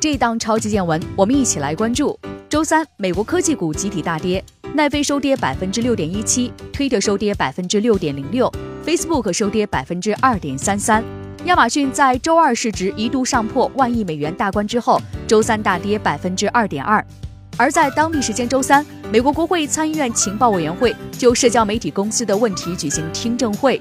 [0.00, 2.18] 这档超级见闻，我们一起来关注：
[2.48, 8.50] 周三，美国科技股集体大跌，奈飞收跌百分之六点一七，推特收跌百分之六点零六
[8.82, 11.04] ，Facebook 收跌百分之二点三三。
[11.44, 17.04] 亚马逊在周二市值一度上破万亿美元大关之后，周三大跌百分之二点二。
[17.58, 23.78] 而在当地时间周三，美国国会参议院情报委员会就社交媒体公司的问题举行听证会。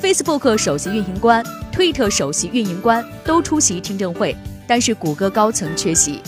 [0.00, 4.34] Facebook 首席运营官、推特首席运营官都出席听证会，
[4.66, 6.20] 但是谷歌高层缺席。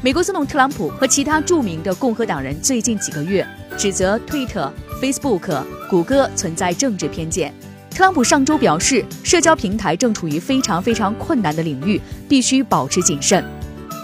[0.00, 4.72] 美国总统特朗普和其他著名的共和党人最近几个月指责推特、
[5.02, 7.52] Facebook、谷歌存在政治偏见。
[7.90, 13.44] 特朗普上周表示，社交平台正处于非常非常困难的领域，必须保持谨慎。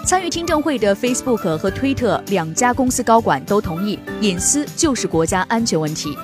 [0.05, 6.19] 参与听证会的 Facebook 和推特两家公司高管都同意，隐私就是国家安全问题。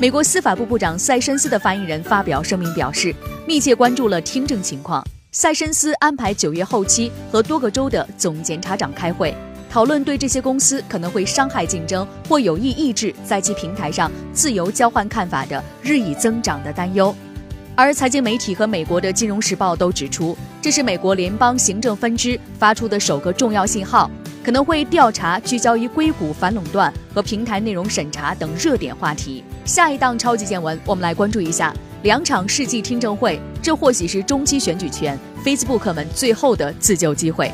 [0.00, 3.14] 美国司法部部长塞申斯的发言人发表声明表示，
[3.46, 5.04] 密切关注了听证情况。
[5.34, 9.34] 塞申斯安排九月后期和多个州的总检察长开会，
[9.70, 17.14] 讨论对这些公司可能会伤害竞争或有意抑制在其平台上自由交换看法的日益增长的担忧。
[17.74, 24.10] 而财经媒体和美国的《金融时报》都指出，这是美国联邦行政分支发出的首个重要信号。
[24.44, 29.42] 可能会调查聚焦于硅谷反垄断和平台内容审查等热点话题。
[29.64, 31.72] 下一档超级见闻，我们来关注一下
[32.02, 37.52] 两场世纪听证会，这或许是中期选举前 Facebook 们最后的自救机会。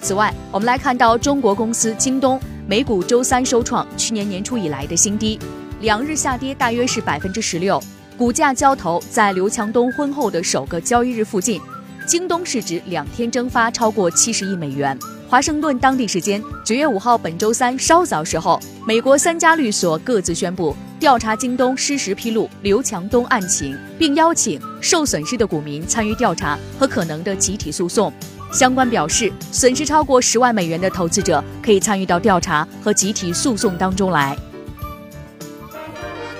[0.00, 5.36] 此外，我们来看到中国公司京东美股周三收创去年年初以来的新低，
[5.80, 7.82] 两日下跌大约是百分之十六，
[8.16, 11.60] 股价交投在刘强东婚后的首个交易日附近，
[12.06, 14.96] 京东市值两天蒸发超过七十亿美元。
[15.30, 28.10] 华盛顿当地时间九月五号，本周三稍早时候，美国三家律所各自宣布调查京东失实披露刘强东案情，并邀请受损失的股民参与调查和可能的集体诉讼。
[28.50, 34.34] 相关表示，损失超过十万美元的投资者可以参与到调查和集体诉讼当中来。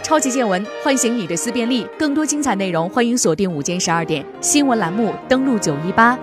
[0.03, 1.87] 超级见闻，唤醒你的思辨力。
[1.99, 6.19] 更多精彩内容，欢迎锁定午间十二点新闻栏目，登录九一八。